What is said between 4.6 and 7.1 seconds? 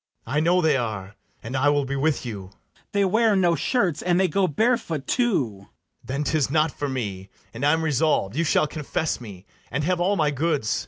foot too. BARABAS. Then 'tis not for